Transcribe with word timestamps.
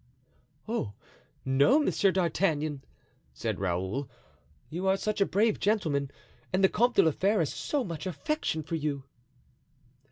"Oh, 0.67 0.93
no, 1.45 1.77
Monsieur 1.77 2.11
d'Artagnan," 2.11 2.83
said 3.35 3.59
Raoul, 3.59 4.09
"you 4.67 4.87
are 4.87 4.97
such 4.97 5.21
a 5.21 5.27
brave 5.27 5.59
gentleman 5.59 6.09
and 6.51 6.63
the 6.63 6.69
Comte 6.69 6.95
de 6.95 7.03
la 7.03 7.11
Fere 7.11 7.37
has 7.37 7.53
so 7.53 7.83
much 7.83 8.07
affection 8.07 8.63
for 8.63 8.73
you!" 8.73 9.03